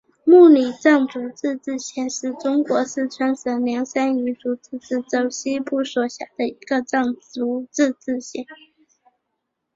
[0.25, 8.43] 木里藏族自治县是中国四川省凉山彝族自治州西部所辖的一个藏族自治县。